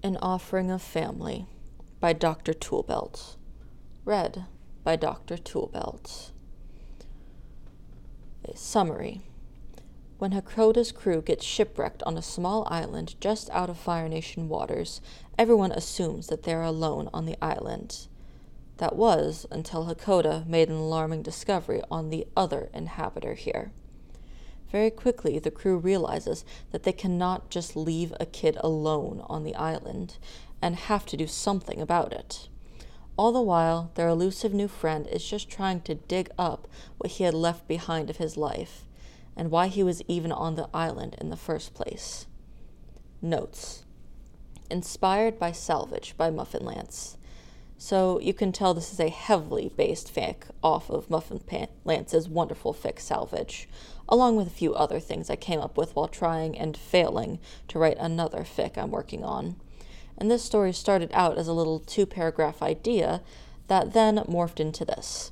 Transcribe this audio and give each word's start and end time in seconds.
An 0.00 0.16
Offering 0.22 0.70
of 0.70 0.80
Family 0.80 1.46
by 1.98 2.12
Dr. 2.12 2.52
Toolbelt. 2.52 3.34
Read 4.04 4.44
by 4.84 4.94
Dr. 4.94 5.36
Toolbelt. 5.36 6.30
A 8.44 8.56
summary. 8.56 9.22
When 10.18 10.30
Hakoda's 10.30 10.92
crew 10.92 11.20
gets 11.20 11.44
shipwrecked 11.44 12.04
on 12.04 12.16
a 12.16 12.22
small 12.22 12.64
island 12.70 13.16
just 13.20 13.50
out 13.50 13.68
of 13.68 13.76
Fire 13.76 14.08
Nation 14.08 14.48
waters, 14.48 15.00
everyone 15.36 15.72
assumes 15.72 16.28
that 16.28 16.44
they're 16.44 16.62
alone 16.62 17.10
on 17.12 17.26
the 17.26 17.36
island. 17.42 18.06
That 18.76 18.94
was 18.94 19.48
until 19.50 19.86
Hakoda 19.86 20.46
made 20.46 20.68
an 20.68 20.76
alarming 20.76 21.22
discovery 21.22 21.82
on 21.90 22.10
the 22.10 22.28
other 22.36 22.70
inhabitor 22.72 23.34
here. 23.34 23.72
Very 24.70 24.90
quickly, 24.90 25.38
the 25.38 25.50
crew 25.50 25.78
realizes 25.78 26.44
that 26.72 26.82
they 26.82 26.92
cannot 26.92 27.50
just 27.50 27.76
leave 27.76 28.12
a 28.20 28.26
kid 28.26 28.58
alone 28.60 29.24
on 29.26 29.42
the 29.44 29.54
island 29.54 30.18
and 30.60 30.76
have 30.76 31.06
to 31.06 31.16
do 31.16 31.26
something 31.26 31.80
about 31.80 32.12
it. 32.12 32.48
All 33.16 33.32
the 33.32 33.42
while, 33.42 33.90
their 33.94 34.08
elusive 34.08 34.54
new 34.54 34.68
friend 34.68 35.06
is 35.06 35.28
just 35.28 35.50
trying 35.50 35.80
to 35.82 35.94
dig 35.94 36.30
up 36.38 36.68
what 36.98 37.12
he 37.12 37.24
had 37.24 37.34
left 37.34 37.66
behind 37.66 38.10
of 38.10 38.18
his 38.18 38.36
life 38.36 38.84
and 39.36 39.50
why 39.50 39.66
he 39.66 39.82
was 39.82 40.02
even 40.06 40.32
on 40.32 40.54
the 40.54 40.68
island 40.72 41.16
in 41.20 41.30
the 41.30 41.36
first 41.36 41.74
place. 41.74 42.26
Notes 43.20 43.84
Inspired 44.70 45.38
by 45.38 45.50
Salvage 45.50 46.14
by 46.16 46.30
Muffin 46.30 46.64
Lance. 46.64 47.17
So 47.80 48.18
you 48.18 48.34
can 48.34 48.50
tell 48.50 48.74
this 48.74 48.92
is 48.92 48.98
a 48.98 49.08
heavily 49.08 49.70
based 49.76 50.12
fic 50.12 50.50
off 50.64 50.90
of 50.90 51.08
Muffin 51.08 51.40
Lance's 51.84 52.28
wonderful 52.28 52.74
fic 52.74 52.98
Salvage, 52.98 53.68
along 54.08 54.34
with 54.34 54.48
a 54.48 54.50
few 54.50 54.74
other 54.74 54.98
things 54.98 55.30
I 55.30 55.36
came 55.36 55.60
up 55.60 55.78
with 55.78 55.94
while 55.94 56.08
trying 56.08 56.58
and 56.58 56.76
failing 56.76 57.38
to 57.68 57.78
write 57.78 57.96
another 57.98 58.40
fic 58.40 58.76
I'm 58.76 58.90
working 58.90 59.22
on. 59.22 59.54
And 60.16 60.28
this 60.28 60.42
story 60.42 60.72
started 60.72 61.12
out 61.14 61.38
as 61.38 61.46
a 61.46 61.52
little 61.52 61.78
two 61.78 62.04
paragraph 62.04 62.62
idea 62.62 63.22
that 63.68 63.92
then 63.92 64.16
morphed 64.28 64.58
into 64.58 64.84
this. 64.84 65.30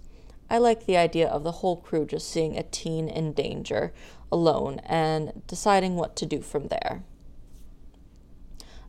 I 0.48 0.58
like 0.58 0.86
the 0.86 0.96
idea 0.96 1.26
of 1.26 1.42
the 1.42 1.50
whole 1.50 1.76
crew 1.76 2.06
just 2.06 2.30
seeing 2.30 2.56
a 2.56 2.62
teen 2.62 3.08
in 3.08 3.32
danger 3.32 3.92
alone 4.30 4.80
and 4.84 5.42
deciding 5.48 5.96
what 5.96 6.14
to 6.16 6.26
do 6.26 6.40
from 6.40 6.68
there. 6.68 7.02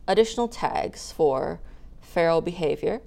Additional 0.07 0.47
tags 0.47 1.11
for 1.11 1.59
feral 1.99 2.41
behavior, 2.41 3.01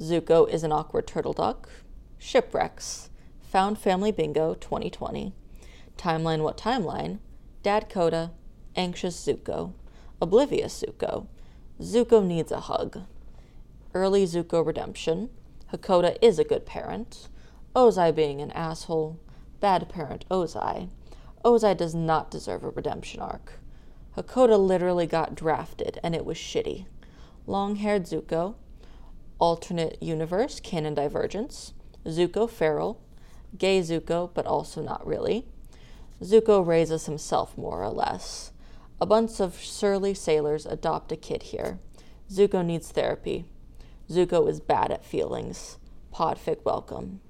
Zuko 0.00 0.48
is 0.48 0.62
an 0.62 0.72
awkward 0.72 1.06
turtle 1.06 1.32
duck. 1.32 1.70
Shipwrecks. 2.18 3.08
Found 3.50 3.78
Family 3.78 4.12
Bingo 4.12 4.54
2020. 4.54 5.32
Timeline 5.96 6.42
What 6.42 6.58
Timeline? 6.58 7.18
Dad 7.62 7.88
Hakoda. 7.88 8.32
Anxious 8.74 9.16
Zuko. 9.24 9.72
Oblivious 10.20 10.84
Zuko. 10.84 11.28
Zuko 11.80 12.24
needs 12.24 12.52
a 12.52 12.60
hug. 12.60 13.04
Early 13.94 14.26
Zuko 14.26 14.64
redemption. 14.64 15.30
Hakoda 15.72 16.18
is 16.20 16.38
a 16.38 16.44
good 16.44 16.66
parent. 16.66 17.28
Ozai 17.74 18.14
being 18.14 18.42
an 18.42 18.50
asshole. 18.50 19.18
Bad 19.60 19.88
parent 19.88 20.26
Ozai. 20.30 20.90
Ozai 21.42 21.74
does 21.74 21.94
not 21.94 22.30
deserve 22.30 22.64
a 22.64 22.68
redemption 22.70 23.22
arc. 23.22 23.54
Hakoda 24.14 24.58
literally 24.58 25.06
got 25.06 25.34
drafted 25.34 25.98
and 26.02 26.14
it 26.14 26.26
was 26.26 26.36
shitty. 26.36 26.84
Long 27.46 27.76
haired 27.76 28.04
Zuko 28.04 28.56
alternate 29.38 30.02
universe, 30.02 30.60
canon 30.60 30.94
divergence, 30.94 31.72
Zuko 32.06 32.48
feral, 32.48 33.00
gay 33.58 33.80
Zuko, 33.80 34.30
but 34.32 34.46
also 34.46 34.82
not 34.82 35.06
really. 35.06 35.46
Zuko 36.22 36.66
raises 36.66 37.06
himself 37.06 37.56
more 37.58 37.82
or 37.82 37.90
less. 37.90 38.52
A 39.00 39.06
bunch 39.06 39.40
of 39.40 39.54
surly 39.56 40.14
sailors 40.14 40.64
adopt 40.64 41.12
a 41.12 41.16
kid 41.16 41.44
here. 41.44 41.78
Zuko 42.30 42.64
needs 42.64 42.90
therapy. 42.90 43.44
Zuko 44.10 44.48
is 44.48 44.60
bad 44.60 44.90
at 44.90 45.04
feelings. 45.04 45.78
Podfic 46.14 46.64
welcome. 46.64 47.20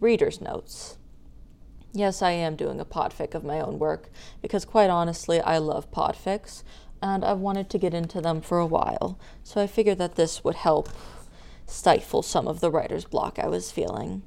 Reader's 0.00 0.40
notes. 0.40 0.98
Yes, 1.92 2.20
I 2.20 2.32
am 2.32 2.56
doing 2.56 2.80
a 2.80 2.84
podfic 2.84 3.34
of 3.34 3.44
my 3.44 3.60
own 3.60 3.78
work 3.78 4.10
because, 4.42 4.64
quite 4.64 4.90
honestly, 4.90 5.40
I 5.40 5.58
love 5.58 5.90
podfics 5.90 6.62
and 7.00 7.24
I've 7.24 7.38
wanted 7.38 7.70
to 7.70 7.78
get 7.78 7.94
into 7.94 8.20
them 8.20 8.40
for 8.40 8.58
a 8.58 8.66
while. 8.66 9.18
So 9.42 9.60
I 9.60 9.66
figured 9.66 9.98
that 9.98 10.16
this 10.16 10.42
would 10.42 10.56
help 10.56 10.88
stifle 11.66 12.22
some 12.22 12.48
of 12.48 12.60
the 12.60 12.70
writer's 12.70 13.04
block 13.04 13.38
I 13.38 13.48
was 13.48 13.70
feeling. 13.72 14.22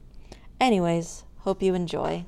Anyways, 0.59 1.23
hope 1.39 1.61
you 1.61 1.73
enjoy. 1.73 2.25